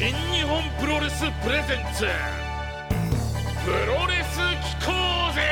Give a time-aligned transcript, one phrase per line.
[0.00, 2.06] 新日本プロレスプレゼンツ。
[3.66, 4.38] プロレス
[4.80, 4.92] 機構
[5.34, 5.42] ぜ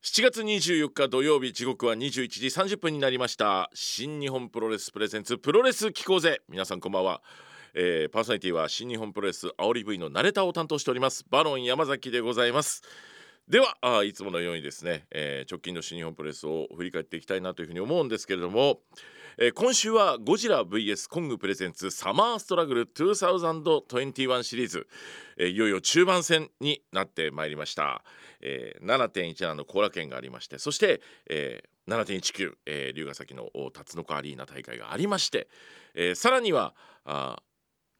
[0.00, 3.68] ！7月24日土曜日時刻は21時30分になりました。
[3.74, 6.42] 新日本プロレスプレゼンツプロレス機構ぜ！
[6.48, 7.20] 皆さんこんばんは。
[7.74, 11.24] えー、パーソナリティは新日本プロレス煽り V のナレタを担当しております。
[11.28, 12.84] バロン山崎でございます。
[13.48, 18.80] ではあいつものようにですね、えー、直近の新日本プロレスを振り返っていきたいなというふうに思うんですけれども、
[19.38, 24.88] えー、今週はゴジラ VS コングプレゼンツサマーストラグル2021シリーズ、
[25.38, 28.02] えー、いよいよ中盤戦になってまいりました、
[28.40, 31.00] えー、7.17の後楽園がありましてそして、
[31.30, 35.46] えー、7.19、えー、龍ヶ崎の辰野アリーナ大会がありまして、
[35.94, 36.74] えー、さらには
[37.04, 37.38] あ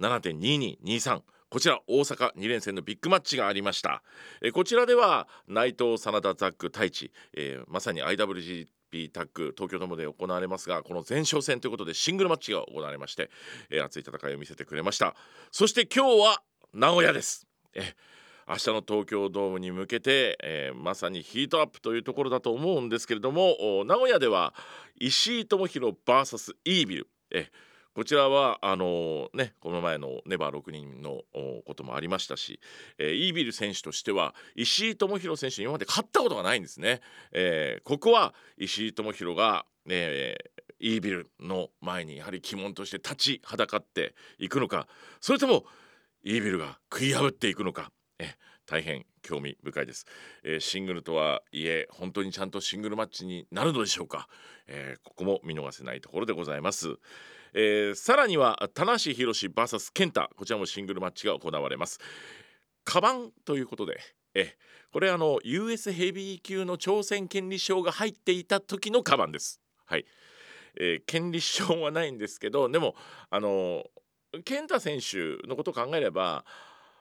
[0.01, 4.03] 7.2223こちら大阪2連戦のビッグマッチがありました。
[4.43, 13.31] えこちらでは内藤真田ザック太一、えー、まさに IWGP タッグ東京ドームで行われますがこの前哨戦ということでシングルマッチが行われまして、
[13.71, 15.15] えー、熱い戦いを見せてくれました。
[15.53, 16.43] そして今日は
[16.75, 17.47] 名古屋です。
[17.75, 17.95] え
[18.49, 24.55] 明日の東京ドームに向けて、えー、まさにヒートアップというところだと思うんですけれども名古屋では
[24.97, 27.09] 石井智弘 VS イービル。
[27.31, 27.66] えー
[27.97, 31.23] こちらはあのねこの前のネバー6人の
[31.67, 32.61] こともありましたし、
[32.99, 37.01] えー、イービル選手としては石井智弘選手に今まで勝ったことがないんですね。
[37.33, 44.89] えー、ここは石井智弘が、えー、イービルの前にやはり鬼門として立ちはだかっていくのか
[45.23, 45.65] それとも
[46.23, 47.91] イービルが食い破っていくのか。
[48.19, 48.35] え
[48.67, 50.07] 大変興味深いです、
[50.43, 54.29] えー、シングルとはいえ本当にちゃんとシングルマッチになるのでしょうか、
[54.67, 56.99] えー、ここも見逃せないところでございます、
[57.55, 60.29] えー、さらには田無宏 VS 健太。
[60.37, 61.99] こちらもシングルマッチが行われます。
[62.85, 63.99] カバンということで
[64.37, 64.55] え
[64.93, 69.61] これあの US ヘビー級の挑戦権利証が入っていた時のカバンです。
[69.87, 70.05] はい、
[70.79, 72.95] えー、権利証はないんですけどでも
[73.31, 73.85] あの
[74.45, 76.45] 健太選手のことを考えれば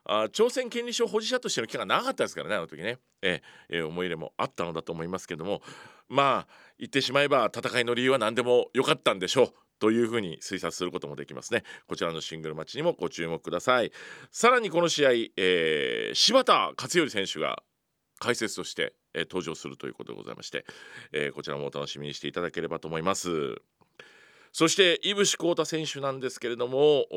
[0.05, 5.61] あ朝鮮権利書保持者としての期間が長かったですからねあの時ね、ええー、思い入れもあったのだと思いますけども
[6.07, 9.53] まあ言ってしまえば戦いの理由は何でも良かったんでしょう。
[9.85, 11.61] というふうに推察することもできますね。
[11.87, 13.91] こちらのシングルマッチにもご注目ください。
[14.31, 17.61] さらにこの試合、えー、柴田勝頼選手が
[18.17, 20.65] 解説として、えー、登場するということでございまして、
[21.13, 23.61] えー、こちらもお楽しみにしていただければと思います。
[24.57, 27.07] そして井伏幸太選手なんですけれども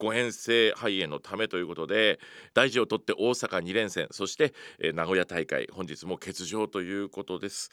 [0.00, 2.18] 誤嚥性肺炎のためということで
[2.54, 7.70] 大事を取って大阪2連戦そして、えー、名古屋大会本日も欠場ということです。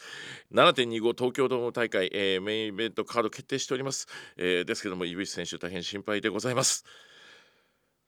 [0.53, 4.05] 7.25東京ドーム大会、えー、メインイベントカード決定しております、
[4.37, 6.85] えー、ですけども井伏選手大変心配でございます。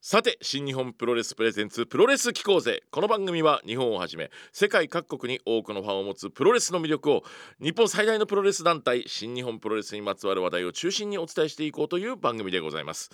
[0.03, 7.23] さて新日本プロレスプレゼンツプロレス機構ぜこの番組は日本をはじめ世界各国に多くのファンを持つプロレスの魅力を
[7.61, 13.11] 日本最大のプロレス団体新日本プロレスにまつわる話題を中心にお伝えしていこうという番組でございます。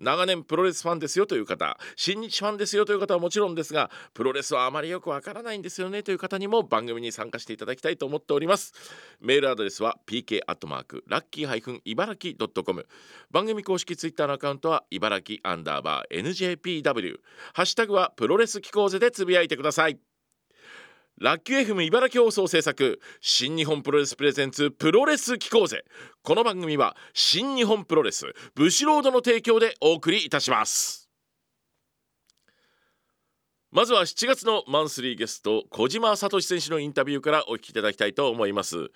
[0.00, 8.72] 長年プロレスファンですよという方新日ファンですよという方はもちろんですがプロレスはあまりよくわからないんですよねという方にも番組に参加していただきたいと思っております。
[9.20, 12.86] メールアドレスは pk アットマークラッキー茨城ドットコム。
[13.30, 17.18] 番組公式ツイッターのアカウントは茨城アンダーバー NJPW
[17.52, 20.09] ハッシュタグはプロレス機構ぜでつぶやいてください。
[21.20, 25.84] ラッキー FM 茨城放送制作新日本プロレスプレゼンツプロレス機構ぜ。
[26.22, 31.10] この番組は新日本プロレスブシロードの提供でお送りいたします。
[33.70, 38.90] まずは7月のマンスリーゲスト小島聡選手のインタビューからお聞きいただきたいと思います。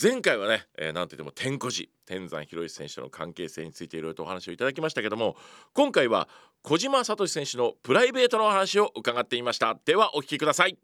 [0.00, 5.36] 前回はね、えー、なんといっても天小寺天山博之選手との関係性についていろいろとお話をいただきましたけども
[5.72, 6.28] 今回は
[6.62, 9.74] 小島聡選手のプライベートのお話を伺っていました。
[9.86, 10.76] ではお聞きください。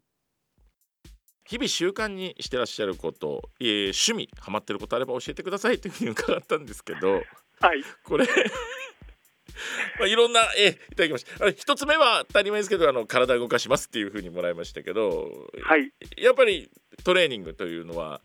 [1.49, 7.13] 日々習慣にしてらっしゃること、えー、趣味ハマってることあれば教えてくださいというふうに伺ったんですけど、
[7.59, 8.27] はい、これ
[9.97, 11.49] まあ、いろんなえいただきました。
[11.49, 16.69] 一つ目は当たり前ですけどあの体動かしますっていうふうにもらいましたけど、はい、やっぱり
[17.03, 18.21] トレーニングというのは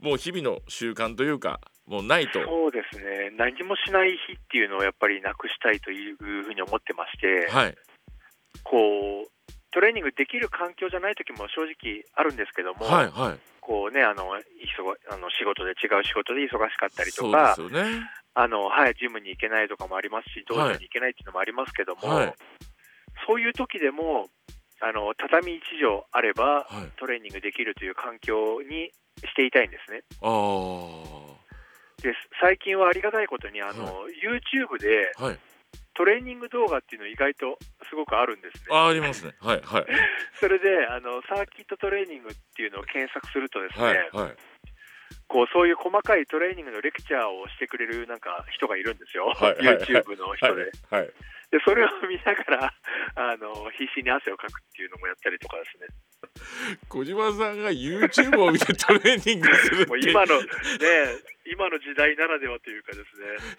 [0.00, 2.44] もう日々の習慣というかもうないと。
[2.44, 3.30] そうですね。
[3.36, 7.74] 何もしない日っていうのをやっぱりなくしたいというふうに思ってまして、はい、
[8.64, 9.33] こう
[9.74, 14.38] トレーニングできる環境じゃない時も正直あるんですけども、はいはい、こうねあのあ
[15.18, 22.34] の仕事で違う仕事で忙しかったりとか、ね、あのはい、ジムに行けないとかもありますし、道場に行けないっていうのもありますけども、はい、
[23.26, 24.30] そういう時でも
[24.78, 28.94] あの畳1畳あれば、トレーニングできるという環境に
[29.26, 30.04] していたいんですね。
[31.98, 35.10] で最近はありがたいことにあの、YouTube で、
[35.94, 37.58] トレーニング動画っていうの意外と
[37.88, 38.64] すごくあるんですね。
[38.70, 39.32] あありますね。
[39.40, 39.86] はいはい。
[40.40, 44.36] それであのサーキットトレーニングっていうのを検索するとですね、はいはい、
[45.28, 50.62] こうそういう細かいトレーニングのレクチャーをしてくれるなんか人がいるんですよ、はい YouTube の人で。
[50.90, 51.10] はいはい
[51.54, 52.74] でそれを見ながら
[53.14, 55.86] あの必死に汗をかくっていうのもやったりとかですね。
[56.88, 60.46] 小島さんが YouTube を見てトレーニングする今のね
[61.46, 62.98] 今の時代ならではというかで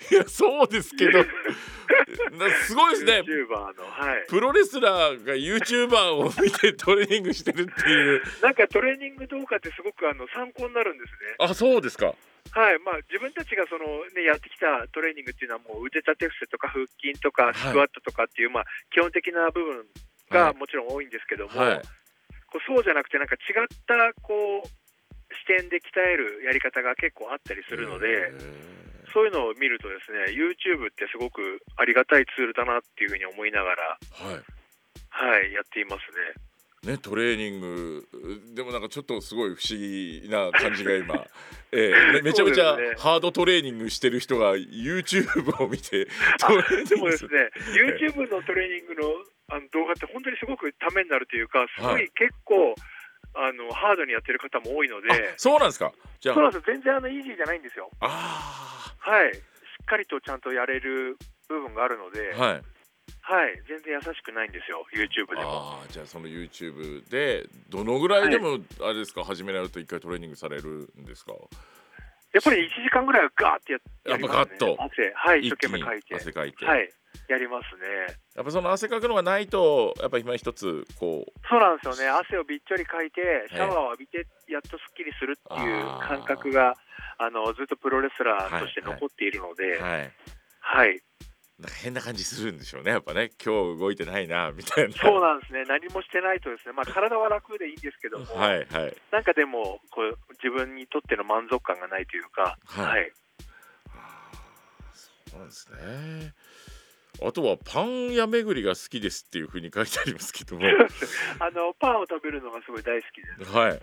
[0.09, 1.19] すいやそうですけど。
[1.19, 3.21] なすごいですね。
[3.21, 4.27] はい。
[4.27, 8.21] プロレスラーが YouTuber を見てトレーニングしてるっていう。
[8.41, 11.35] なんかトレーニング動画ってすごくあの参考になるんですね。
[11.39, 12.07] あそうですか。
[12.51, 13.85] はい、まあ自分たちがその
[14.15, 19.85] ねやってきたトレーニングっていうのはもう腕立て伏せとか腹筋とかスクワットとかっていう、まあ基本的な部分はい。
[20.29, 21.81] がもちろん多いんですけども、はい
[22.55, 24.67] こうそうじゃなくてなんか違ったこう
[25.35, 28.31] 視点で鍛えるやり方が結構あったりするので。
[29.13, 34.43] そういうのを見るとですね、YouTube ってすごくありがたいツールだなっていうふうに思いながら、はい。
[35.07, 36.11] はい、やっています
[36.83, 36.91] ね。
[36.91, 38.07] ね、トレーニング
[38.53, 41.15] でもなんかちょっとすごい不思議な感じが今、
[41.71, 42.13] ええ。
[42.15, 46.07] めめちゃめちゃハードトレーニングしてる人が YouTube を見て
[46.37, 49.01] トレーニングでもですね、え YouTube のトレーニングの
[49.49, 52.75] あの動画って本当にすごくためになるというか、すごはいい結構、
[53.35, 55.91] あのハードにやってる方も多いので、あそうなんですか？
[56.19, 56.35] じゃあ。
[56.35, 56.73] そうなんですよ。
[56.73, 57.89] 全然あのイージーじゃないんですよ。
[57.99, 62.61] あはい、しっかりとちゃんとやれる部分があるので、ーはい、
[63.21, 63.61] はい。
[63.67, 65.81] 全然優しくないんですよ、YouTube でも。
[65.81, 69.23] あーじゃあその YouTube でどのぐらいでもあれですか？
[69.23, 71.33] 始められると一回トレーニングされるんですか？
[72.33, 74.57] やっぱり1時間ぐらいはガーってややっぱりますね。
[74.59, 76.15] ガッと汗、はい、一生懸命かいて。
[76.15, 76.89] 汗かいて、はい、
[77.27, 78.17] やりますね。
[78.35, 86.75] やっぱその汗かくのがないとやっぱ今一つこうそうなんですよね、汗をびっちょりかいて、シャワーを浴びて、やっとすっきりするっていう感覚が、
[87.17, 90.11] あのずっとプロレスラーとして残っているので、はい、
[90.59, 91.01] はい。
[91.59, 92.91] なんか変な感じするんでしょうね。
[92.91, 93.31] やっぱね。
[93.41, 94.93] 今日動いてないなみたいな。
[94.97, 98.97] そうなんですね、何もしてないとですね、まあ、体は楽でいいんですけども、はいはい。
[99.09, 102.85] なんかでもこう、自分にとっての満足感がないというか、はい。
[102.87, 103.13] はい、
[104.93, 106.33] そうなんですね
[107.21, 110.65] あとはパン屋巡りが好きですっていうふうに書いてありますけども。
[111.39, 113.45] あのパンを食べるのがすごい大好きで。
[113.45, 113.51] す。
[113.51, 113.81] はい。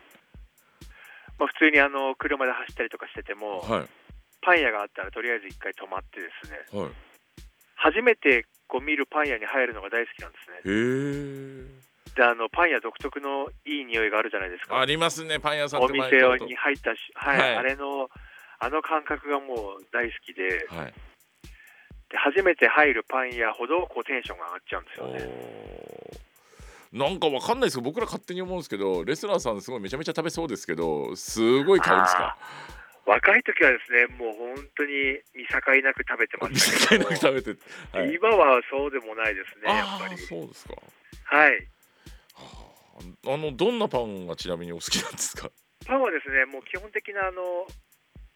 [1.38, 3.88] まあ、普通にあの車で走ったりとかしてても、はい。
[4.43, 6.90] パン屋があったらとりあえず一回止まってですね、はい。
[7.76, 10.56] 初めてこう見るパン屋に入るのが大好きなんですね。
[10.56, 11.82] へえ。
[12.14, 14.79] であのパン屋独特のいい匂いがあるじゃないですか。
[14.79, 17.56] ありますねパン屋さんお店に入ったし、はいはい。
[17.56, 18.11] あれの
[18.58, 20.67] あの感覚がもう大好きで。
[20.69, 20.94] はい
[22.12, 26.20] で初めて入るパン屋ほどこうテンションが上がっちゃうんですおよね。
[26.93, 26.99] ー。
[26.99, 32.37] なんかわかんないですけど僕ら勝手に思うんですけどレスラーさんすごいめちゃめちゃ食べそうですけどすごい買うんですか？
[33.06, 34.93] 若い時はですねもう本当に
[35.35, 37.05] 見境なく食べてま見したけど。
[37.05, 37.61] 境なく食べて、
[37.97, 40.19] はい、今はそうでもないですねやっぱり。
[40.19, 40.75] そうですか。
[41.25, 41.67] はい。
[43.26, 45.50] あのどんなパンがちなみにお好きなんですか？
[45.87, 47.67] パンはですねもう基本的なあの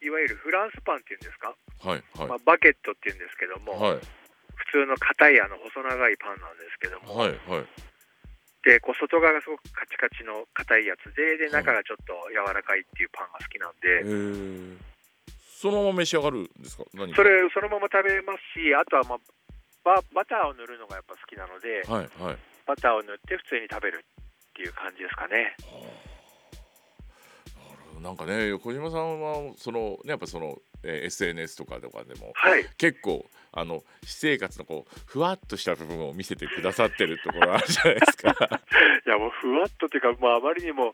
[0.01, 2.27] いわゆるフランスパンっていうんですか、はいはい。
[2.27, 3.99] まあ、バゲットっていうんですけども、はい。
[4.55, 7.65] 普通の硬いあの細長いパンなんですけども、はいはい。
[8.65, 14.75] でこう外側がすごくカチカチの硬いやつでで中がちょっと柔らかいっていうパンが好きなんへで、え
[15.55, 16.83] そのまま召し上がるんですか？
[16.93, 17.15] 何か。
[17.15, 19.19] それそのまま食べますしあとは、まあ、
[19.85, 22.37] ババターを塗るのがやっぱ好きなのではいはい。
[22.67, 25.55] バターを塗って普通に食べるっていう感じですかね。
[28.01, 32.65] なんかね小島さんはそのねやっぱその、えー SNS とかとかでもはい。
[32.77, 38.29] 結構あの私生活のこうふわっとした部分を見せてくださってるところあるじゃないですか。
[39.05, 40.93] いやもうふわっとというか、まあ、あまりにも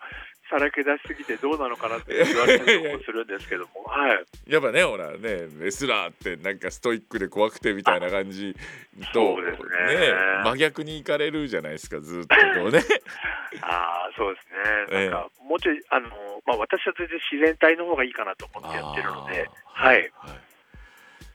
[0.50, 8.55] さらけ出しすぎてどうなのかなって言われたりもするんですけども、はい、やっぱねほらねレスラーってなんかストイックで怖くてみたいな感じ
[9.13, 10.13] とそうですね。
[10.43, 12.81] 真逆に行かれるじゃないですかずっとこうね。
[13.62, 20.12] ああそうですええね、なんか もうちょいあの、まあ、私は全然自然体の方がいいかなと思ってやってるので、あーはい、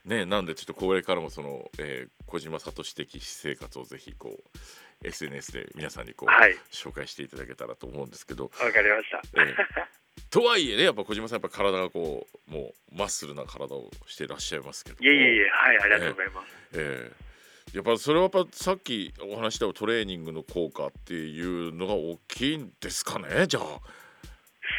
[0.05, 9.43] ねなんでちょっとこれからもその、えー小島聡的私生活をぜひこう SNS で皆さんにこう、はい、紹介していただけたらと思うんですけど、わかりました。
[9.43, 9.99] ええ
[10.31, 15.05] とはいえねやっぱ小島さんやっぱ体がこうもうマッスルな体をしていらっしゃいますけども。
[15.05, 16.55] いえいえいえ、はい、ありがとうございます。
[16.75, 17.29] ええ
[17.75, 23.81] やっぱそれはやっぱさっきお話ししたトレーニングの効果っていうのが大きいんですかねじゃあ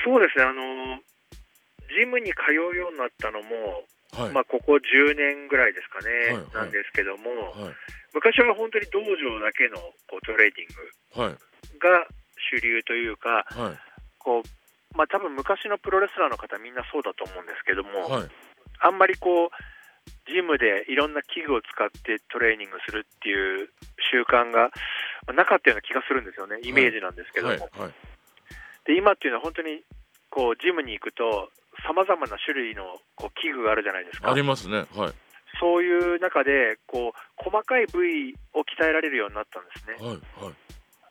[0.04, 1.00] そうですね、あの
[1.90, 6.70] ジムに通うようになったのも、はい、まあ、ここ10年ぐらいですかね、はいはい。
[6.70, 7.76] なんですけども、はい。
[8.14, 9.78] 昔は本当に道場だけの
[10.10, 10.68] こうトレーニン
[11.14, 11.34] グはい。
[11.78, 12.08] が
[12.50, 13.78] 主流というか、はい。
[14.18, 18.30] こうまあ多分昔のプロレスラーの方みんなそうだと思うんですけども、はい。
[18.82, 19.50] あんまりこう
[20.32, 23.70] ジムでいろんな器具を使ってトレーニングするっていう
[24.12, 24.74] 習慣が
[25.28, 26.58] まあなかったような気がするんですよね。
[26.64, 27.94] イメージなんですけども、はいはい
[28.90, 29.86] で今っていうのは本当に
[30.34, 31.54] こうジムに行くと
[31.86, 34.32] さまざまな種類のこう器具があるじゃないですか。
[34.32, 34.90] ありますね。
[34.98, 35.14] はい。
[35.62, 39.94] そういう中でこう細かい部位を鍛えられるようになったんですね。
[40.02, 40.54] はいはい。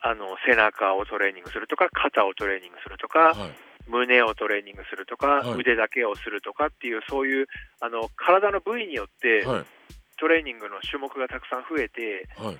[0.02, 3.54] あの背中をトレーニングするとか肩をトレーニングするとか、はい。
[3.86, 7.46] 胸をトレーニングするとか、はい腕だけをするとかっていうそういう
[7.80, 9.64] あの体の部位によってはい。
[10.18, 12.58] トレーニングの種目がたくさん増えてはい。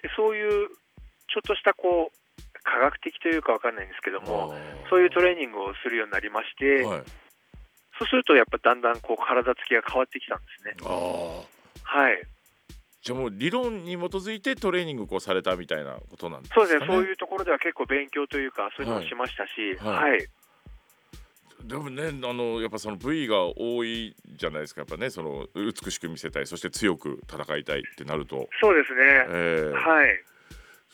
[0.00, 0.68] でそういう
[1.28, 2.23] ちょっとしたこう
[2.64, 4.54] 科学的というかわかんないんですけども
[4.90, 7.02] そういうトレーニングをするようになりまして、はい。
[7.96, 10.74] そうするとやっぱだんだんこう体つきが変わってきたんですね。
[11.84, 12.22] はい、
[13.02, 16.66] じゃあもう理論に基づいてトレーニングこうされたみたいなことなんですかね。
[16.66, 24.80] そうですね、そういうところでは結構勉強というか、そういうのをしましたし、ははいい、でもねあのやっぱその部位が多いじゃないですか。
[24.80, 26.46] やっぱねその美しく見せたい。
[26.48, 29.72] そして強く戦いたいってなると、そうですね、えー。
[29.72, 30.24] はい、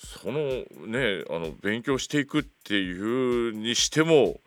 [0.02, 4.40] そのねあの勉強していくっていうにしても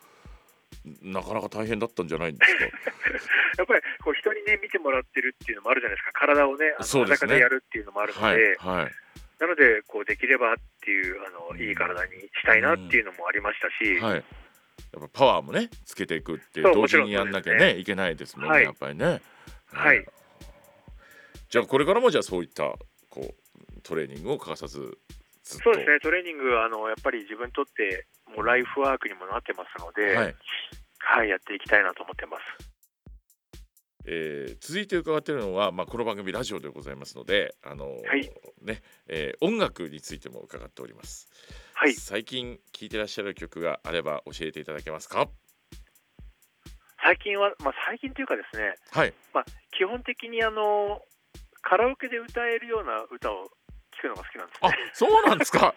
[1.03, 2.65] なかなか大変だったんじゃないんですか？
[3.57, 8.91] やっぱりこう人にね、見てもらってるっていうのもあるじゃないですか、体をね、裸でやるっていうのもあるので、はいはい。
[9.39, 14.15] なので、こうできればっていうあの、いい体にしたいなっていうのもありましたし、はい。
[14.15, 14.23] やっ
[15.01, 17.77] ぱパワーもねつけていくってそう同時にやんなきゃもちろんね。
[17.77, 18.63] いけないですもんね、はい。
[18.63, 19.21] やっぱりね。
[19.71, 20.05] はい。
[21.49, 22.73] じゃあこれからもじゃあそういった
[23.09, 24.97] こうトレーニングを欠かさず
[25.43, 30.21] そうですね、トレーニングあの、やっぱり自分にとって、もうライフワークにもなってますので、は
[30.99, 32.43] はいい、やっていきたいなと思ってます。
[34.05, 38.29] えー続いて伺っているのは、まあ、この番組ラジオでございますので、あのーはい。
[38.61, 41.29] ねえー音楽についても伺っております、
[41.73, 45.29] はい、最近聴いてらっしゃる曲があれば教えていただけますか？
[47.01, 49.13] 最近は、まあ、最近というかですね、はい。
[49.33, 51.01] まあ、基本的にあの
[51.61, 53.49] カラオケで歌えるような歌を
[54.03, 54.75] 聴くのが好きなんですあね。
[54.93, 55.73] そうなんですか？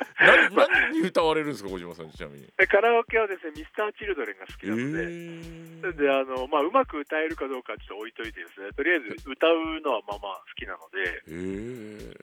[0.20, 2.46] 何何に歌われるんですか小島さんちなみに？
[2.56, 5.96] でカラオケはですね、ミスターチルドレンが好きえなので、ー。
[5.96, 12.16] であのまあ、うまく歌えるかどうかはちょっと置いといてですね、とりあえず歌うのはまあまあ好きなので、えー。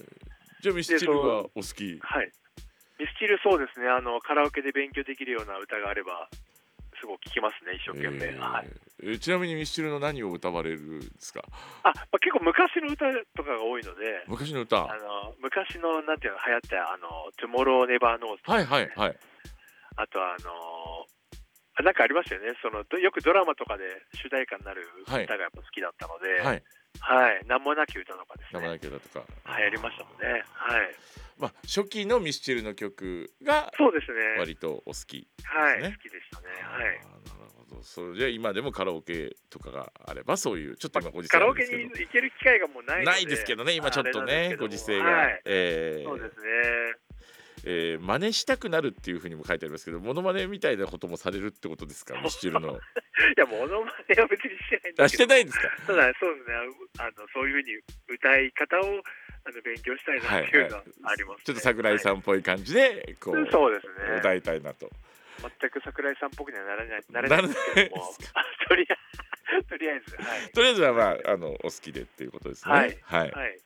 [0.62, 2.00] じゃあミスチルがお好き。
[2.02, 2.32] はい、
[3.00, 6.30] ミスチルそうですね、あのカラオケで勉強できるような歌があれば、
[7.00, 8.26] すごく聴きますね、一生懸命。
[8.26, 8.40] えー。
[8.40, 8.68] はい。
[9.04, 11.44] えーちなみにミスチルの何を歌われるんですか？
[11.84, 14.90] あまあ、結構昔の歌とかが多いので、昔の歌？
[14.90, 19.18] あの昔のなんていうの流行ったあの「Tomorrow Never Knows」はいはいはい。
[19.98, 21.06] あとあの
[21.80, 22.54] あなんかありましたよね。
[22.62, 23.84] そのどよくドラマとかで
[24.16, 26.64] 主題歌になる歌がやっぱ好きだったので、はいはい、
[27.48, 28.76] 名もなき歌とかです名前ね。
[28.78, 29.26] だけだとか
[29.58, 30.44] 流行りましたもんね。
[30.52, 30.96] はい。
[31.38, 34.40] まあ、初期のミスチルの曲がそうですね。
[34.40, 35.28] 割とお好き。
[35.44, 36.48] はい、ね好きでしたね。
[36.64, 36.86] はい。
[36.86, 37.84] なるほど。
[37.84, 43.06] それじゃあ今でもカラオケとかがあればそういうちょっと今ご時世カラオケに行ける機会がもうない。
[43.06, 45.42] ないですけどね今ちょっとねご時世が、はい。
[45.46, 46.48] えーそうですね。
[47.66, 52.20] えー真似したくなるっていうふうにも書いてありますけどモノマネみたいなこともされるってことですか？
[52.20, 52.80] ミスチルの。
[53.36, 55.70] いや、モノマネは別にしてないんですしてないんですか？
[55.88, 56.56] ただ、そうですね。
[57.00, 57.76] あの、そういうふうに
[58.08, 59.04] 歌い方を。
[59.48, 64.18] あの、勉強したいなっていうのはあります、ねちょっと桜井さんっぽい感じでこう、そうですね。
[64.18, 64.92] 歌いたいなと。
[65.62, 68.14] 全く桜井さんっぽくにはならない、なならないいですけども。
[68.68, 68.94] とりあ
[69.56, 70.52] えず、 とりあえず、はい。
[70.52, 72.74] とりあえずはまああのお好きでっていうことですね。
[72.74, 73.32] はいはい。
[73.32, 73.60] はい。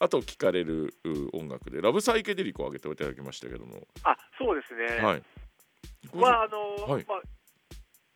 [0.00, 5.00] あと聴かれるう音楽でラブサイケデリコを挙げていただきましたけども、あ、そうですね。
[5.00, 5.22] はい。
[6.12, 7.22] まあ、あの、はいまあ。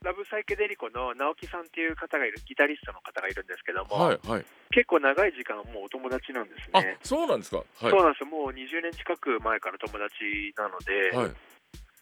[0.06, 4.46] ラブサイケデリコの直樹さんっていう方がいるギタリストの方がいるんですけども、はいはい。
[4.70, 6.96] 結構長い時間もうお友達なんですあね。
[7.02, 7.58] そうなんですか。
[7.58, 7.90] はい。
[7.90, 11.34] そうなんですよもう20年近く前から友達なので、はい。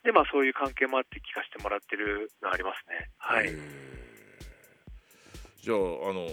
[0.04, 3.08] でまあ、そういう関係もあって聞かせてもらってるのありますね。
[3.16, 3.48] はい、
[5.64, 5.80] じゃああ
[6.12, 6.28] の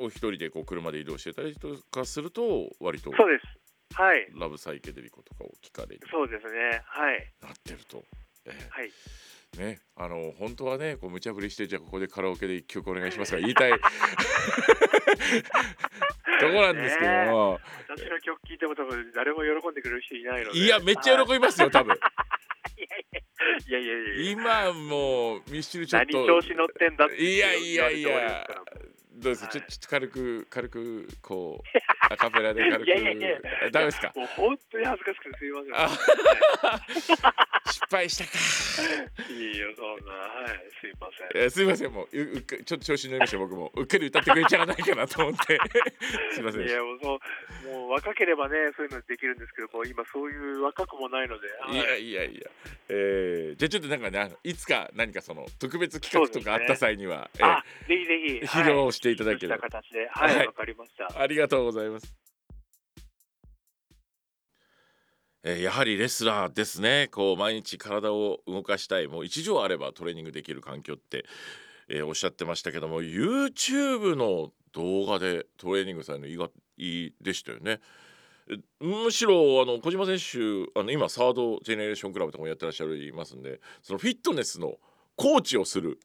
[0.00, 3.46] お一人でこう車で移動してたりとかすると割とそうです。
[3.94, 6.82] はい、ラブサイケデリコとかを聞かれるそうですね。
[6.86, 8.02] はい、なってると。
[8.46, 8.90] えはい。
[9.56, 13.72] ーね、あの本当はねこう無茶ぶりしてじゃあここでカラオケで一曲お願いしますから言いたい。
[16.40, 20.58] とこなんですけども、私の曲聴いても多分誰も喜んでくれる人いないので。
[20.58, 21.96] いやめっちゃはい喜びますよ多分。
[23.66, 24.30] いやいやいやいや。
[24.32, 28.46] 今もうミスチルちょっ何と調子乗ってんだいやいやいや。
[29.14, 29.44] どうです？
[29.44, 31.68] はいちょっと軽く軽くこう
[32.10, 32.86] アカペラで軽く。
[32.86, 33.28] いやいやいや。
[33.66, 34.12] あダメですか？
[34.16, 35.74] もう本当に恥ずかしくてすいません。
[37.68, 38.30] 失敗したか、
[39.30, 40.48] い、いいよ、そんな、はい、
[40.80, 41.42] すいません。
[41.42, 41.92] えーすいません。
[41.92, 43.70] もううちょっと調子に乗りました僕も。
[43.74, 45.58] うっかり歌ってくれちゃわないかなと思って。
[46.32, 51.76] すいませんいやもうそうもう若ければねそういうのできるんですけどもう今そういう若くもないので、たい。
[51.76, 52.50] やいやいや、
[52.88, 58.46] えー、じゃあちょっとなんかねいつか何かその特別企画とかあった際には、えーあぜひぜひ。
[58.46, 59.68] 披露していただければ。
[59.68, 59.72] はい
[60.10, 60.34] はい。
[60.34, 61.20] わ、はいかりました。
[61.20, 61.97] ありがとうございます。
[65.44, 71.24] えやはりレスラーですねこう毎日体を動かしたいもう一畳あればトレーニングできる環境って
[71.88, 76.52] えー、おっしゃってましたけども YouTube の動画でトレーニングされるの意外
[77.20, 77.80] でしたよね。
[78.80, 84.76] むしろあの小島選手あの今サードジェネレーションクラブとかもやってらっしゃいますんでそのフィットネスの
[85.16, 86.00] コーチをする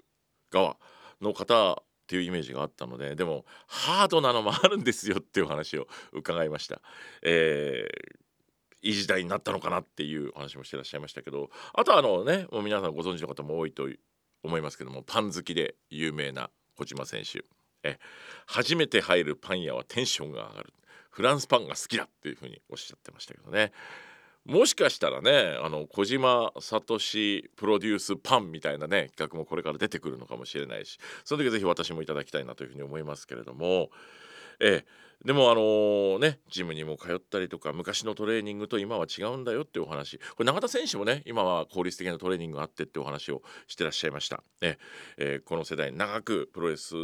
[0.51, 0.75] 側
[1.21, 1.75] の方っ
[2.05, 6.81] ていうイメージがあったのででもハードなのもあるんですよっていう話を伺いました。
[7.21, 8.22] えー
[8.83, 13.87] いい時代になったのかなっていう話もしてらっしゃいましたけどあとはあのねもう皆さんご存知の方も多いと
[14.43, 17.43] 思いますけどもパン好きで有名な小島選手。
[17.85, 17.99] え
[18.45, 20.73] 初めて入るパン屋はテンションが上がる。
[21.09, 23.71] フランスパンが好きだっていうふうにおっしゃってましたけどね。
[24.45, 26.99] もしかしたらねあの小島聡
[27.55, 33.89] プロデュースパンみたいなね企画もこれから出てくるのかもしれないしその時ぜひ私もいただきたいなというふうに思いますけれども
[34.59, 34.83] え
[35.25, 44.43] でもあの、ねジムにも通ったりとか昔のトレーニングと今は違うんだよっていうお話これ永田選手もね今は効率的なトレーニングがあってってお話をしてらっしゃいました。
[44.61, 44.77] ね
[45.17, 46.95] えー、この世代長くプロレス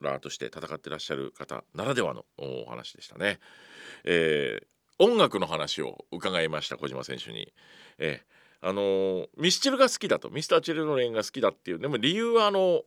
[0.00, 3.38] ラーとして戦ってらっしゃる方ならではのお話でしたね。
[4.04, 7.52] えー、音楽の話を伺いました小島選手に。
[7.98, 12.82] えー、あの、ミスチルが好きだとミスターチルドレンが好きだっていうでも理由はあの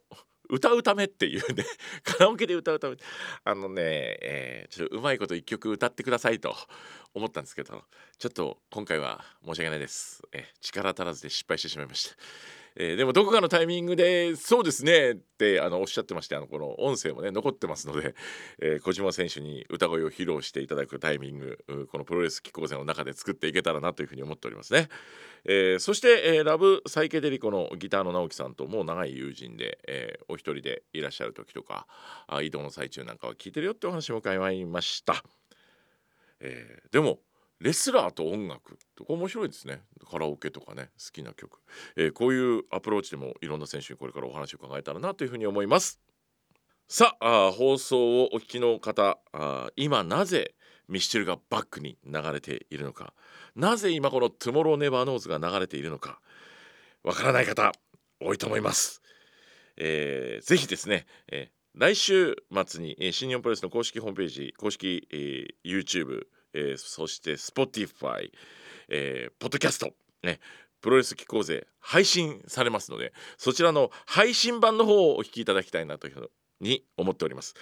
[0.50, 1.64] 歌うためっていうね
[2.04, 2.98] カラオケで歌うため
[3.44, 3.82] あのね、
[4.22, 6.56] えー、ちょっとうまいこと一曲歌ってくださいと
[7.14, 7.84] 思ったんですけど
[8.18, 12.59] ちょっと今回は申し訳ないです、え力足らずで失敗してしまいました。
[12.82, 18.16] えー、でもどこかのタイミングでそうですねってあのおっしゃってましてあのこの音声もね残ってますので、
[18.64, 21.60] えー、小島選手に歌声を披露していただくタイミング
[21.92, 24.88] このプロレス機構戦の中で作っていけたらなというふうに思っておりますね。
[25.44, 31.86] えー、そして、えー、ラブサイケデリコのギターの直樹さんともう長い友人で、え、お一人でいらっしゃる時とか
[32.28, 35.22] あ移動の最中なんかは聞いてるよってお話も伺いました。
[36.40, 37.20] え、でも
[37.60, 39.82] レスラーと音楽とか面白いですね。
[40.10, 41.60] カラオケとかね好きな曲、
[41.96, 46.00] えー、こういうアプローチでもいろんな選手にこれからお話を伺えたらなというふうに思います。
[46.88, 50.56] さあ放送をお聞きの方あ今なぜ
[50.88, 53.14] ミスチルがバックに流れているのか。
[53.56, 56.20] なぜ今この「トゥモローネバーノーズ」が流れているのか。
[57.04, 57.72] わからない方
[58.20, 59.02] 多いと思います、
[59.78, 62.36] えー、ぜひですね、えー、来週
[62.68, 68.32] 末に、えー、新日本プロレスの公式ホームページ公式、えー、YouTube えー、そして Spotify、
[68.90, 69.92] えー、ポッドキャスト、
[70.24, 70.40] ね、
[70.82, 76.32] プロレス機構勢配信されますのでそちらの配信版の方をお聞きいただきたいなというふう
[76.62, 77.56] に思っております。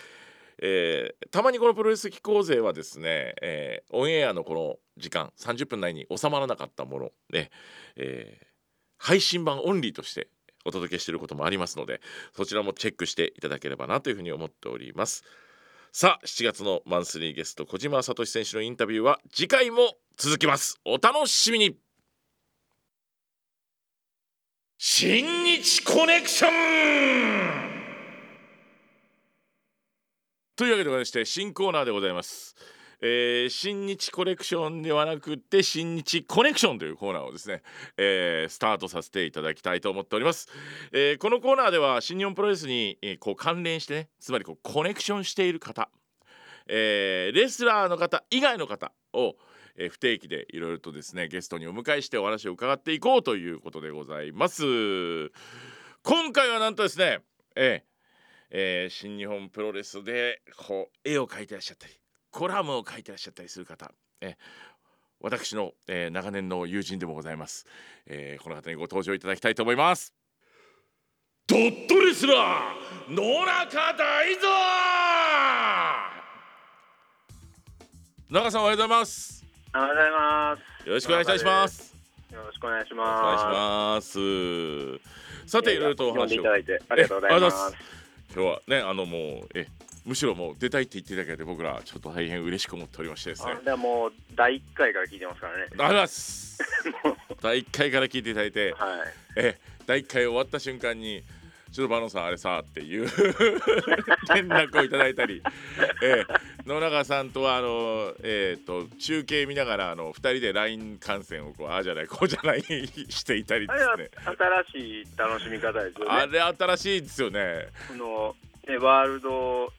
[0.60, 7.52] えー、たまにこのプロレス機構勢はですね、えー、オンエアのこの時間30分内に収まらなかったもので、
[7.96, 8.46] えー、
[8.98, 10.30] 配信版オンリーとして
[10.66, 12.02] お届けしていることもありますので
[12.36, 15.24] そちらもチェックしていただければなというふうに思っております。
[15.92, 20.80] さあ7月のマンスリーゲスト小島聡選手のインタビューは次回も続きます。
[20.86, 21.78] お楽しみに。
[24.78, 26.52] 新日コネクション。
[30.56, 32.56] というわけでございまして新コーナーでございます。
[33.02, 37.62] えー、新日コレクションではなくて新日コネクションというコーナーをですね、
[37.98, 40.48] えー、スタートさせていただきたいと思っております、
[40.92, 45.90] えー、このコーナーでは新日本プロレスに、えー、こう関連してねつまりこうコネクションしている方、
[46.68, 49.36] えー、レスラーの方以外の方を
[49.80, 54.64] えー、不定期でいろいろとですねゲストにお迎えしてお話を伺っていこうということでございます。
[56.04, 57.20] 今回はなんとですね、
[57.56, 57.88] えー
[58.50, 61.94] えー、新日本プロレスでこう絵を描いてらっしゃったり
[62.38, 64.36] コラムを書いてらっしゃったりする方え
[65.20, 67.66] 私の、えー、長年の友人でもございます、
[68.06, 70.14] えー、この方にご登場いただきたいと思います。
[71.48, 74.48] ドットレスラー野中大蔵!
[78.30, 79.44] 長さんおはようございます。
[79.74, 80.88] おはようございます。
[80.88, 81.96] よろしくお願いいたします。
[82.32, 83.24] よろしくお願いします。
[83.24, 84.02] お願いしま
[85.46, 85.50] す。
[85.50, 86.42] さていろいろとお話を。
[86.42, 87.74] いただいてありがとうございます。
[88.32, 89.66] 今日はねあのもうえ
[90.08, 93.56] むしろもう出たいって言っていただけで僕らちょっと大変嬉しく思っておりましてですね。
[93.66, 95.68] でもう第1回から聞いてますからね。
[95.78, 96.64] あらす。
[97.44, 101.24] 第1回から聞いていただいて、はい、え第1回終わった瞬間に
[101.74, 103.04] ちょっとバノさんあれさっていう
[104.34, 105.44] 連絡をいただいたり、
[106.02, 114.10] えー、野永さんとはあの、えーと、中継見ながらあの2人で LINE 観戦をこうああじゃないこうじゃないしていたりですね。
[114.72, 116.12] 新しい楽しみ方ですよね。
[116.12, 117.68] あれ新しいですよね。
[117.90, 119.74] このねワールド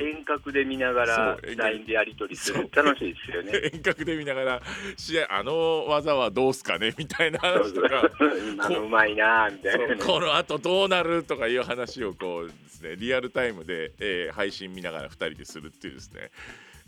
[0.00, 2.68] 遠隔で見ながら LINE でやり取りする。
[2.74, 3.52] 楽しいですよね。
[3.74, 4.62] 遠隔で見ながら
[4.96, 6.94] 試合あの技はどうすかね？
[6.96, 8.10] みたいな話とか。
[8.52, 9.96] 今のうまいなみたいな。
[9.96, 16.30] こ のあとどうなるとかいう話をこうですねリアルタイムで、えー、配信見ながら2人でするっていうですね、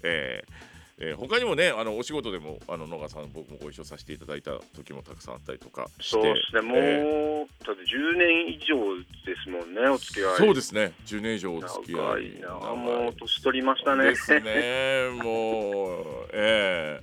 [0.03, 6.63] えーえー、他にもねあのお仕事でもあの野川さん僕もご一緒させていただいた時もたくさんあったりとかそうですね。
[6.63, 10.37] もう、えー、だって10年以上ですもんねお付き合い。
[10.37, 10.93] そうですね。
[11.07, 12.41] 10年以上お付き合い。
[12.41, 14.05] 長もう年取りましたね。
[14.05, 15.11] ですね。
[15.23, 17.03] もうええ。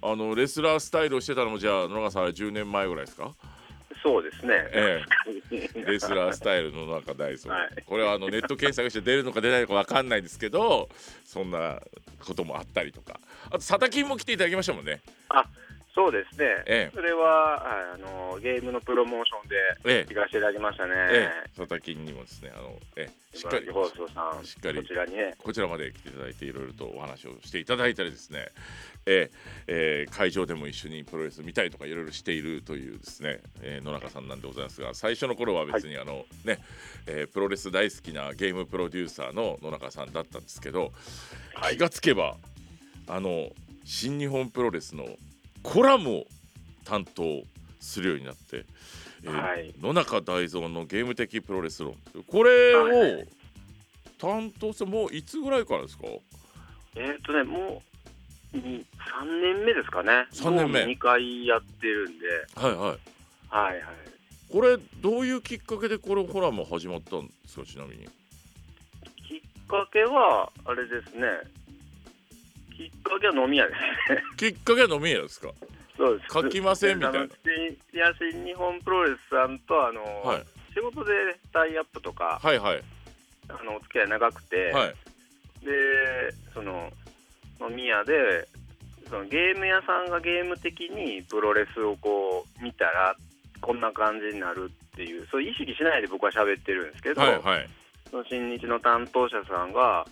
[0.00, 3.32] ー、あのレスラースタイルをしてたのもじゃあ野川さんは10年前ぐらいですか？
[4.02, 5.02] そうですね、え
[5.50, 10.90] え、レスラースタイルの中大好き、はい、これはあのネット検索して出るのか出ないのか分かんないですけど
[11.24, 11.80] そんな
[12.22, 13.18] こともあったりとか
[13.54, 15.00] あと佐田金も来ていただきましたもんね。
[15.28, 15.44] あ
[15.94, 25.36] そうですね、ええ、それはあのゲームのプロモーションで行かせていただきましたね、ええ、佐田金にもですねあの、ええ、しっかり放送さんしっかりこちらにね。
[25.38, 28.48] こちらまで来ていただいていろいろとお話をしていただいたりですね、
[29.06, 29.30] え
[29.68, 36.58] え会場でも一緒にプロレス見たいとかいろいろしているというですね、えー、野中さんなんでございますが最初の頃は別にあの、はい、ね、
[37.06, 40.92] えー、プロレス大好きなゲームプロデューサーの野中さんだったんですけど、
[41.54, 42.36] はい、気がつけば
[43.08, 43.50] あの
[43.84, 45.06] 新日本プロレスの
[45.62, 46.24] コラムを
[46.84, 47.42] 担当
[47.80, 48.64] するようになって、
[49.22, 51.94] えーはい、野中大蔵のゲーム的プロレス論。
[52.26, 53.24] これを
[54.18, 56.04] 担当してもういつぐらいからですか？
[56.96, 57.82] えっ、とねも
[58.54, 58.80] う3
[59.42, 60.26] 年目ですかね。
[60.32, 60.84] 3年目。
[60.84, 62.26] 2回やってるんで。
[62.54, 62.80] はいはい。
[63.48, 63.84] はいはい。
[64.52, 67.66] これどういうきっかけでこれホラーも始まったんですか？
[67.66, 68.04] ちなみに。
[69.28, 71.26] きっかけはあれですね
[72.76, 75.48] きっかけは飲み屋ですきっかけは飲み屋ですか？
[75.96, 76.32] そうです。
[76.32, 77.20] 書きませんみたいな。
[77.20, 77.26] い
[77.92, 81.12] や新日本プロレスさんとあの、はい、仕事で
[81.52, 82.82] タイアップとか、はいはい、
[83.48, 84.88] あのお付き合い長くて、はい、
[85.64, 85.70] で
[86.52, 86.92] その
[87.60, 88.48] 飲み屋で
[89.08, 93.14] そのゲーム屋さんがゲーム的にプロレスをこう見たら
[93.60, 97.68] こんな感じになるっていうそう意識しないで僕は喋ってるんですけど、はいはい、
[98.10, 100.04] その新日の担当者さんが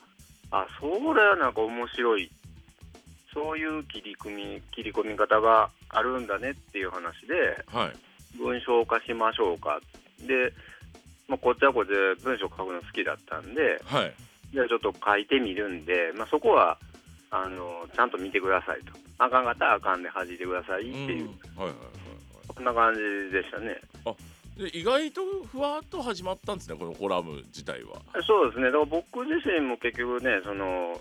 [0.52, 2.30] あそれはなんか面白い
[3.34, 9.80] そういう切り組み切り込み方があるんだねっていう話で、はい、文章化しましょうか。
[10.20, 10.52] で、
[11.28, 14.14] まあ、こっちはこっちで文章書くの好きだったんで、はい、
[14.52, 16.78] じゃあちょっと書いてみるんで、まあ、そこは
[17.30, 18.92] あのちゃんと見てくださいと。
[19.18, 21.22] あかんかったらあかんで弾いてくださいっていう、はいはい
[21.58, 21.74] はいはい、
[22.48, 23.00] こんな感じ
[23.32, 23.80] でしたね。
[24.04, 24.14] あ
[24.56, 28.02] で意外とふわっと始まったんですね、このコラム自体は。
[28.26, 31.00] そうですね、だから僕自身も結局ね、その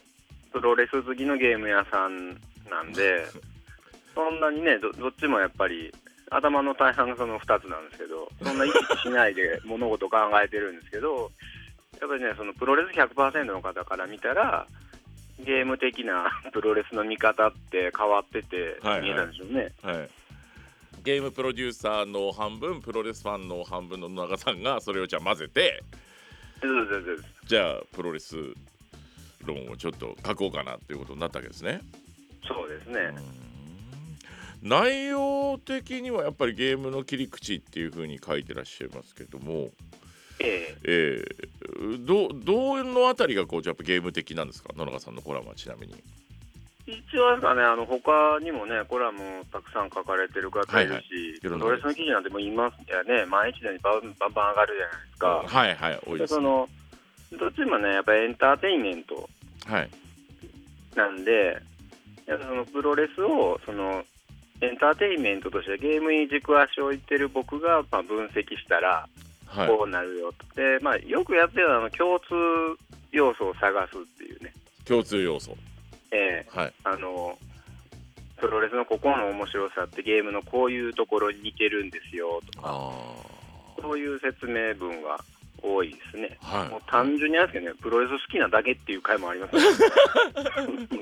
[0.51, 2.29] プロレス好きのゲーム屋さん
[2.69, 3.25] なんで、
[4.13, 5.93] そんなにねど、どっちもやっぱり、
[6.29, 11.31] 頭の大半がその2つなんですけど、そんな意識しないで 物事を考えてるんですけど、
[11.99, 14.65] やっぱりね、そのプロレス100%の方から見たら、
[15.39, 19.73] ゲーム的な プロレスの見方って変わってて見えたんでしょうね。
[19.81, 20.09] はい、はい
[21.03, 25.83] ゲームプロデューサーの半分プロレスファンの半分の野中さんがそれをじゃあ混ぜて
[27.47, 28.35] じゃあプロレス
[29.45, 31.81] 論をちょっと書こうかなっていうことになったわけですね。
[32.47, 33.13] そうですね。
[34.63, 39.71] 内容的にはやっぱりゲームの切り口っていうふうに書いてらっしゃいますけども、
[40.39, 40.77] ええ。
[40.83, 44.69] えー、どどのあたりがこうやっぱゲーム的なんですか？
[44.75, 45.95] 野中さんのコラムはちなみに。
[46.87, 55.27] 一応ですかね、あの他にもね、コラムたくさん書かれてる方いるし、プロレスの記事なんてもいますやね、毎日のようにバンバンバン上がるじゃないですか。
[55.47, 56.67] はいはい、多いです、ね、その
[57.37, 59.29] どっちもね、やっぱエンターテインメント
[60.95, 61.61] なんで、
[62.27, 64.03] はい、そのプロレスをその
[64.61, 69.07] エンターテインメントとしてゲームに軸足を置いてる僕がまあ分析したら、
[69.67, 72.25] こうなるよと、でまあ、よくやってるのは共通
[73.11, 74.53] 要素を探すっていうね。
[74.85, 75.55] 共通要素。
[76.11, 77.37] えー、はい、あの
[78.37, 82.91] プロレスのここの面白さってゲームのこういうところに似てるんですよとか
[83.81, 85.23] そういう説明文が
[85.61, 89.61] 多いですね、はい、もう単純にあるんですけどね、プロレス好きなだけっていう回もあります、 ね、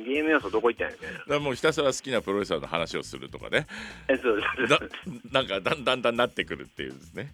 [0.05, 3.67] ゲーム要素どこ行ったんやねだもうひたすら好きなプロレスラーの話をするとかね、
[4.07, 7.31] えそうですなんかだんだんだんなってくるっていうですね。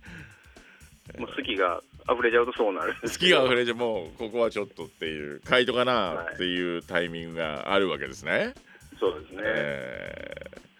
[1.19, 2.95] もう好きが溢れちゃうとそうなる。
[3.01, 8.31] 好きが溢れちゃうもうここはちょっとっていう書いとかなっていうタイミングがあるわけですね。
[8.31, 8.53] はい、
[8.99, 10.74] そうですね、えー、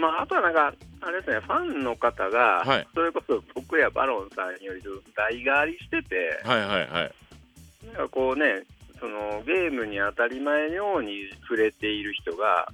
[0.00, 4.82] まあ、あとはなんかあれですねファンの方が、はい、それこそ僕やバロンさんより
[5.16, 7.12] 代替わりしてて、はいはいはい、
[7.86, 8.64] なんかこうね
[8.98, 12.68] そのゲームに当たり前のように触れている人が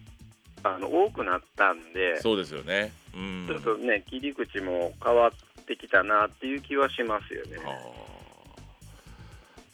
[0.65, 7.59] あの多くなったんでそうですよね、うん、ちょっとね切り口も変わってきたなっていう気はしますよね。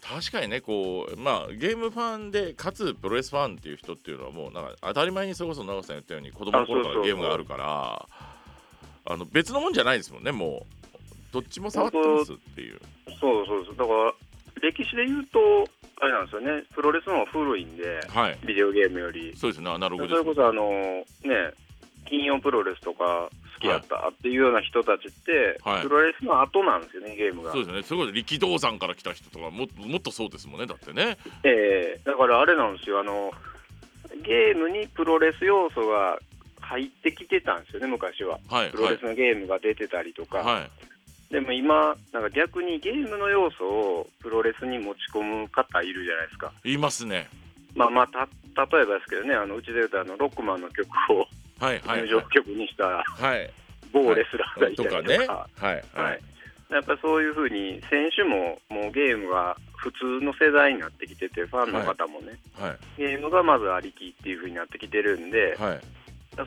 [0.02, 8.08] 確かにねこうまあゲームファンでかつプロレスファンっていう人っていうのはもうなんか当たり前にそれこそ長さん言ったように子供の頃からゲームがあるから
[9.04, 10.82] あの別のもんじゃないですもんねもう。
[11.32, 12.78] どっちも触ってますっていう。
[13.18, 13.76] そうそうそう。
[13.76, 14.12] だから
[14.60, 15.38] 歴史で言うと
[16.00, 16.62] あれなんですよね。
[16.74, 19.34] プロレスの古いんで、はい、ビデオゲームより。
[19.34, 21.04] そうですねアナログそれこそあのね
[22.06, 27.52] 金曜プロレスとか好きやったっていうような人たちって、はい、プロレスの後なんですよねゲームが。
[27.52, 28.12] そうですね。
[28.12, 31.16] 力道山から来た人とかももっとそうですもんねだってね。
[31.44, 32.00] ええ。
[32.04, 33.00] ー、だからあれなんですよ。
[33.00, 33.32] あの
[34.24, 36.18] ゲームにプロレス要素が
[36.60, 46.52] 入ってきてたんですよね昔は、はい、プロレスのゲームが出てたりとか、はい、でも今なんか逆にゲームの要素をプロレスに持ち込む方いるじゃないですか。
[46.64, 47.28] いますね。
[47.74, 48.28] まあまあた
[48.76, 51.26] 例えばですけどねあのうちで言うとあのロックマンの曲を
[51.62, 53.04] 入場曲にした
[53.92, 55.74] 某レスラーがいたりとか,、はい。
[55.74, 56.20] はいはい。
[56.70, 62.70] やっぱりそういうふうに選手ももうゲームが普通の世代になってきててファンの方もね、はい。
[62.70, 65.80] はい、ゲームがまずありきっていうふうになってきてるんで、はい、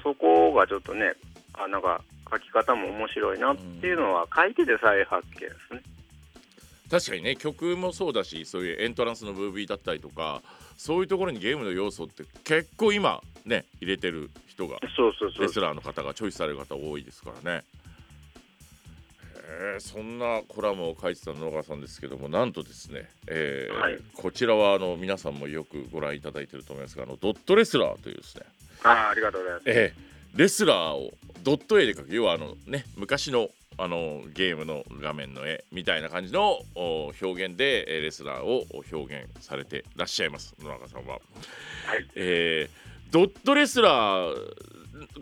[0.02, 1.14] そこがちょっとね
[1.54, 2.02] あなんか
[2.32, 5.82] 書き方も面白いなっていうのは書いてて再発見ですね。
[6.90, 10.42] 確かにね曲もそうだしそういうエントランスのムービーだったりとか
[10.78, 14.78] そういうところにゲームの要素って結構今ね入れてる人が
[15.40, 17.64] レスラーの方がチョイスされる方多いですからね。
[19.48, 28.44] えー、そんなコラムを書いてた野川さんですけどもなんとですね、えーはい、こちらはあの皆さんもよくご覧いただいてると思いますがあのドットレスラーというですね。
[28.84, 31.12] あありがとうございます、えー、レスラーを
[31.44, 41.16] ドット絵で描く要はあのね昔のあのゲームの画面の絵みたいな感じの表現でレスラーを表現されてらっしゃいます野中さんは。
[41.16, 41.22] はい。
[42.16, 44.54] えー、ドットレスラー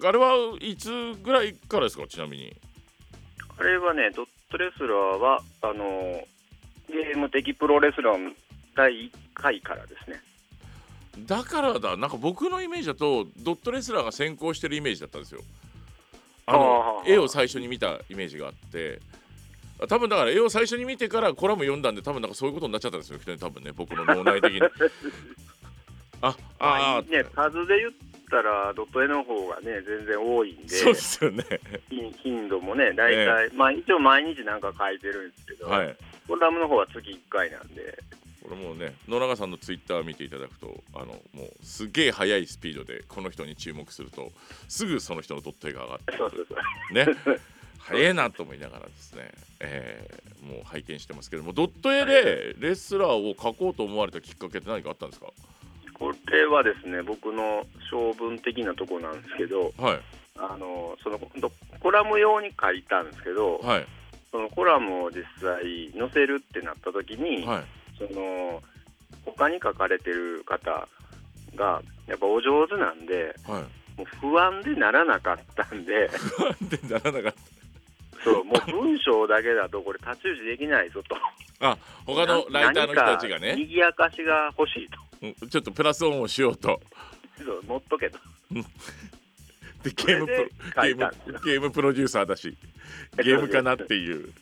[0.06, 0.90] あれはいつ
[1.24, 2.08] ぐらいからですか？
[2.08, 2.56] ちなみに。
[3.58, 6.26] あれはねドットレスラーはあの
[6.90, 8.34] ゲーム的プロレスラー
[8.76, 10.22] 第1回からですね。
[11.28, 15.42] だからだなんか僕のイメージだとドットレスラーが先行してるイメージだったんですよ。
[16.46, 19.00] あの絵を最初に見たイメージがあって
[19.88, 24.60] 多分だから絵を最初に見てからコラム読んだんで多分なんかそういうことになっちゃったんですよ多分ね僕の脳内的に
[26.24, 27.24] あああね。
[27.36, 27.92] 数で言っ
[28.32, 30.70] たらドット絵の方がね全然多いんで。
[30.70, 31.44] そうですよね。
[32.24, 35.96] 頻度もね大体、まあ一応毎日なんか書いてるんですけど、はい、
[36.28, 38.00] コラムの方は月1回なんで。
[38.42, 44.34] これもうね野永さんのツイッター見ていただくとあのもうすげえ速いスピードでこの人に注目すると
[44.68, 46.48] すぐその人のドット絵が上がってくる。
[46.92, 47.08] ね。
[47.80, 55.28] 早いなと思いながらですね、えー、もう拝見してますけどもドット絵でレスラーを描こうと思われたきっかけって何かあったんですか？
[56.04, 60.00] これはですね僕の性分的なとこなんですけど、はい、
[60.38, 61.20] あのその
[61.80, 63.86] コラム用に書いたんですけど、はい、
[64.32, 67.64] そのコラムを実際載せるってなった時に、はい。
[67.98, 68.62] その
[69.26, 70.88] 他に書かれてる方
[71.56, 73.62] がやっぱお上手なんで、はい、
[73.98, 76.10] もう不安でならなかったんで。
[76.12, 77.63] 不安でならなかった
[78.24, 81.16] そうもう文章だけだとこれ太刀打ちできないぞと。
[81.60, 83.56] あ他のライターの人たちがね。
[83.56, 84.90] 賑やかしが欲しい
[85.42, 86.82] と、ちょっとプラスオンをしようと。
[87.38, 88.20] そう持っとけと。
[89.84, 91.12] でゲームプロゲーム
[91.46, 92.58] ゲームプロデューサーだし
[93.18, 94.34] ゲームかなっていう。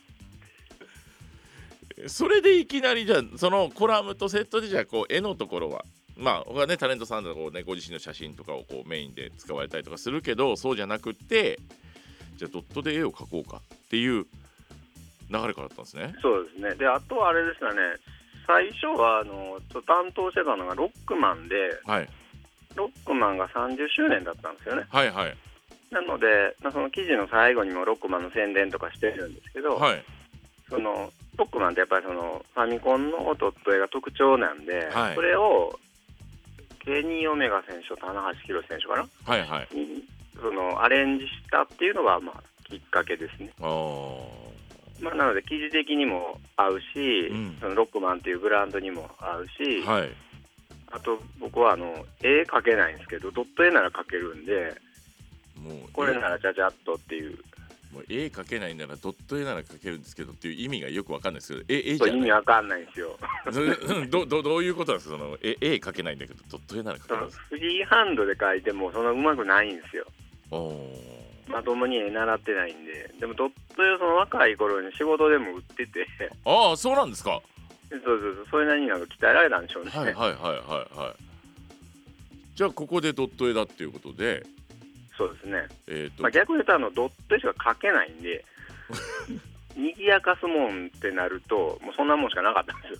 [2.08, 5.86] それでいきなりじゃあそのコラムとセットでじゃあこう絵のところは
[6.18, 11.60] まあ他ねタレントさんだとこう、ね、ご自身の写真とかをこうメインで使われたりとかするけどそうじゃなくって
[12.36, 14.26] じゃあドットで絵を描こうかっていう
[15.30, 16.14] 流れからだったんですね。
[16.22, 16.76] そうですね。
[16.76, 17.82] であとはあれですよね。
[18.48, 22.10] 最初はあの担当してたのがロックマンで、はい、
[22.76, 24.84] ロックマンが30周年だったんですよね。
[24.90, 25.38] はいはい、
[25.92, 30.04] なので、まあ、その記事の最後にもロックマンの宣伝とかしてるんですけど、はい、
[30.70, 35.80] そのポックマンってやっぱりそのファミコンのドット絵が特徴なんで、はい、それを
[36.84, 39.68] ケニー・オメガ選手と棚橋宏選手かな、はいはい、
[40.40, 43.52] そのアレンジしたっていうのがまあきっかけですね。
[45.02, 50.10] まあ、なので記事的にも合うし、うん、そのロックマンっていうブランドにも合うし、はい、
[50.92, 54.76] あと僕はあの絵描けないんですけどドット絵なら描けるんで
[55.58, 57.38] もうこれならちゃちゃっとっていう
[57.94, 63.20] もう絵描けないならドット絵なら描けるんですけどっていう意味がよくわかんないですけど絵絵じゃ意味わかんないですよ。
[64.10, 65.18] どどどういうことなんですか？
[65.18, 70.06] その絵絵描けないんだけどドット絵なら描けるんですフリーハンドで描いてもそんなうまくないんですよ。
[71.50, 73.14] まともに絵習ってないんで。
[73.20, 76.08] でもドット絵その若い頃に仕事でも売ってて。
[76.46, 77.42] ああそうなんですか？
[77.90, 78.48] そうそうそう。
[78.52, 79.92] それなりになんか鍛えられたんでしょうね。
[79.92, 81.16] はいはいはいはいはい。
[82.56, 84.46] じゃあここでドット絵だっていうことで
[85.18, 88.46] そうですね、えーとまあ、逆に言うとあのドットしか書けないんで
[89.76, 93.00] にぎやかすもんってなるともうそんなもんしかなかったんですよ。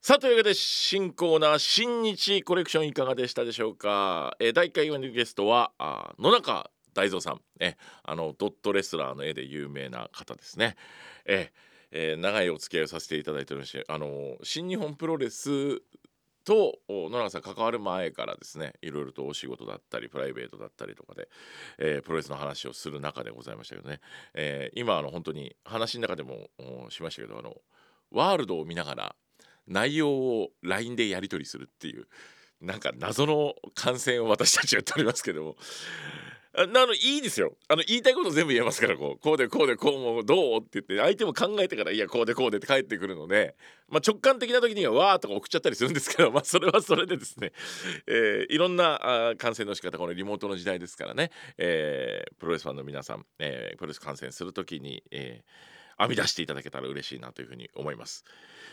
[0.00, 10.76] さあというわけで新コーナー新日コレクションいかがでしたでしょうか、えー、第1回のゲストはあ野中大蔵さん、ね、あのドットレスラーの絵で有名な方ですね。
[11.24, 15.80] えーえー、長いお付き合いをさせていただいておりましてあの新日本プロレス
[16.46, 21.28] と野中さん関わる前からですねいろいろとお仕事だったりプライベートだったりとかで、
[21.78, 24.00] えー、プロレスの話をする中でございましたけどね、
[24.32, 26.48] えー、今あの本当に話の中でも
[26.88, 27.56] しましたけどあの
[28.12, 29.16] ワールドを見ながら
[29.66, 32.06] 内容を LINE でやり取りするっていう
[32.60, 35.56] なんか謎の感染を私たちはやっておりますけども。
[36.58, 37.52] あのいいですよ。
[37.68, 39.22] あの言いたいこと全部言えますからこう。
[39.22, 43.56] こうでこうでこうもどうって言って相手も考えてからいやこうでこうでって帰ってくるので、
[43.88, 47.52] まあ、直感的な時にはわーとか送っちゃったりするんですけど、まあ、それはそれでですね、
[48.06, 58.24] えー、いろんなあ感染の仕方このリモートの時代ですからね、えー、プロレスファンの皆さん、えー、プロレス観戦する時に、えー、編み出していただけたら嬉しいなというふうに思います。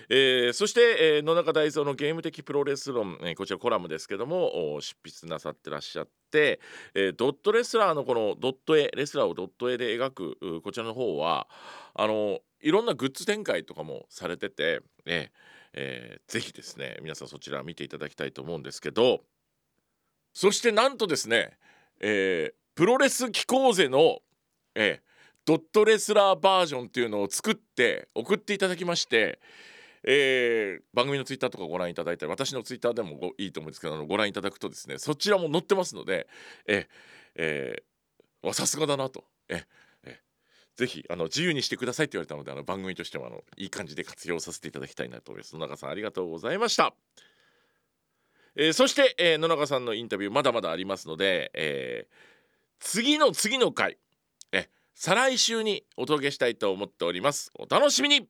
[0.09, 6.59] えー、そして、えー、野中大蔵のゲーム的プロレス論、えー、こちらコラムですけども執筆なさってらっしゃって、
[6.93, 11.47] えー、ドットレスラーのこのドット絵レスラーをドット絵で描くこちらの方は
[11.93, 15.31] あのいろんなグッズ展開とかもされてて、え
[15.73, 19.21] えー、ぜひですね皆さんそちら見ていただきたいと思うんですけど
[20.33, 21.51] そしてなんとですね、
[21.99, 24.19] えー、プロレス機構ぜの、
[24.75, 25.12] えー、
[25.45, 29.39] ドットレスラーバージョンっていうのを作って送っていただきまして
[30.05, 36.27] えー、番組のツイッターとかご覧いただいたり私のツイッターでもいいと思うんですけどご覧いただくとですねそちらも載ってますので
[36.67, 36.87] え
[37.35, 39.23] えー、さすがだなと。
[39.49, 39.63] え
[40.03, 40.19] え
[40.75, 45.55] ぜひあの自由にしてくださいって言われたのであの番組としてもあのいい感じで活用させていただきたいなと思います。
[45.55, 46.95] 野中さんありがとうございました、
[48.55, 52.13] えー、そして、えー、野中さんのインタビューまだまだありますので、えー、
[52.79, 53.99] 次の次の回
[54.51, 57.51] え再来週にお届けしたいと思っております。
[57.57, 58.27] お楽しみに。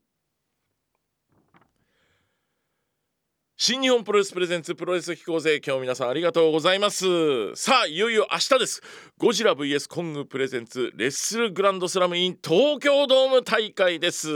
[3.55, 7.55] 新日本プロレスプレゼンツプロレス機構勢今日皆さんありがとうございます。
[7.55, 8.81] さあいよいよ明日です。
[9.17, 14.27] ゴジラ VS コング presents Wrestle Grand Slam in 東京ドーム大会です、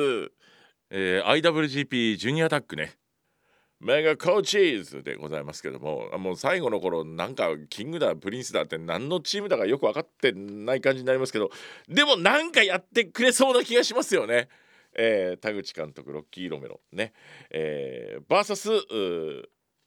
[0.92, 2.98] えー、IWGP ジュニアタッグね。
[3.80, 11.52] メガコーチーズでございますけどももう最後の頃なんかキングだプリンスだって何のチームだかよく分かってない感じになりますけど
[11.88, 14.50] でもなんかやってくれそうな気がしますよね。
[15.00, 17.13] えー、田口監督ロッキー・ロメロね、
[17.52, 18.70] えー、 versus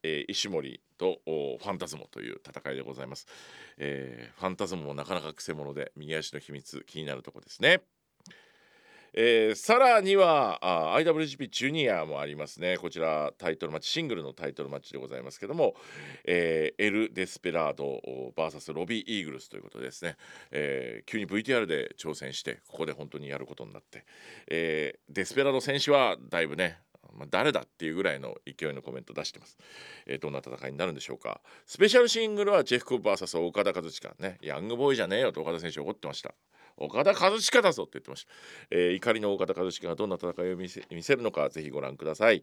[0.03, 3.27] えー、石森とファンタズモという戦いでございます、
[3.79, 7.83] えー、ファンタズモもなかなかくせ者で右足の秘密気になるとこですね。
[9.15, 12.79] えー、さらにはあ IWGP ジュニアもありますね。
[12.79, 15.75] こちらタイトルマッチシングルのタイトルマッチでございますけども、
[16.25, 18.01] えー、エル・デスペラード
[18.37, 20.17] VS ロビー・イーグルスということでですね、
[20.51, 24.05] えー、急に VTR で挑戦してここで本当にやることになって、
[24.49, 26.79] えー、デスペラード選手はだいぶね
[27.17, 29.59] まあ、誰だっていうぐらいの勢いのコメント出してます、
[30.07, 31.41] えー、どんな戦いになるんでしょうか。
[31.67, 34.15] スペシャルシングルはジェフコブ VS 岡田和親。
[34.19, 36.35] ねヤングボーイじゃねえよと岡田選手怒ってました。
[36.77, 38.31] 岡田和親だぞって言ってました、
[38.71, 42.43] えー、怒りの岡田和親がどんな戦いを見せ見せるのかぜひご覧ください。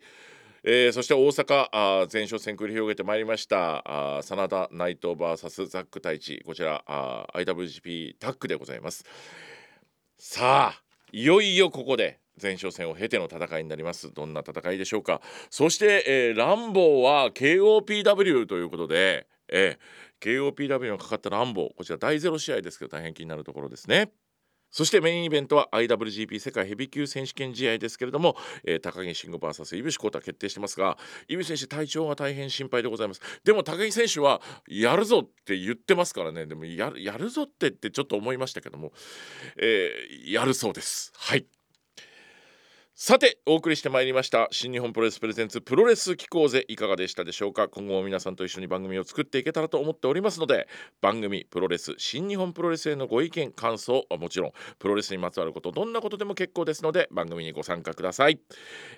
[0.63, 6.41] えー、そして大阪あ前哨戦繰り広げてまいりましたあ真田内藤 VS ザック太一。
[6.45, 9.05] こちらあ IWGP タッグでございます。
[10.17, 14.11] さあいよいよここで前哨戦を経ての戦いになります。
[14.13, 15.21] どんな戦いでしょうか。
[15.49, 24.11] そして、えー、ランボーは KOPW ということで、えー、KOPW のかかったランボーこちら第0試合ですけど大変気になるところですね。
[24.69, 33.21] そしてメインイベントは IWGP 世界ヘビー級選手権試合ですけれども、えー、高木慎吾 VS 井口浩太決定してますが井口選手体調が大変心配でございます。
[33.43, 36.45] でも高木選手はやるぞって言ってますからね。
[36.45, 38.91] でもやるやるぞってってちょっと思いましたけども、
[39.57, 41.11] えー、やるそうです。
[41.15, 41.47] はい。
[42.99, 47.67] さてお送りしてまいりました新日本プロレスプレゼンツプロレス機構ぜいかがでしたでしょうか？
[47.67, 50.67] 今後も皆さんと一緒に番組を作っていけたらと思っておりますので
[50.99, 58.39] 番組プロレス新日本プロレスへのご意見感想はもちろんプロレスにまつわることどんなことでも結構ですので番組にご参加ください、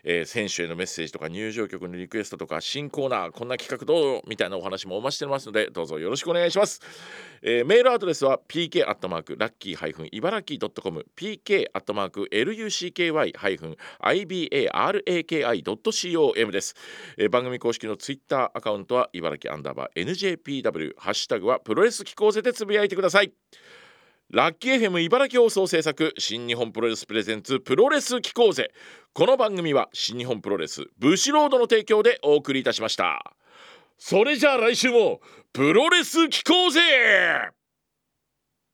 [0.05, 4.21] えー、選手へのメッセージとか入場曲のリクエストとか新コーナーこんな企画どう？
[4.29, 6.79] みたいなお話もお待ちしてますのでどうぞよろしくお願いします、
[7.41, 15.51] えー、メールアドレスは pk アットマークラッキー茨城 .com pk アットマーク lucky- ibaraki.com
[16.51, 16.75] です、
[17.17, 23.33] えー、番組公式のツイッターアカウントは茨城アンダーバー NJPW ハッシュタグはプロレス機構ぜでつぶやいてください。
[24.31, 28.71] ラッキー FM 茨城放送制作新日本プロレスプレゼンツプロレス機構ぜ。
[29.11, 33.33] この番組は新日本プロレスブシロードの提供でお送りいたしました。
[33.97, 35.19] それじゃあ来週も
[35.51, 36.79] プロレス機構ぜ。